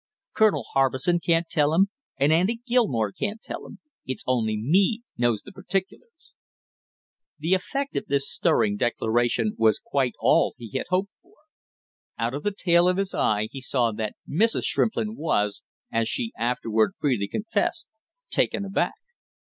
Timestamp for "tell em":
1.47-1.91, 3.39-3.77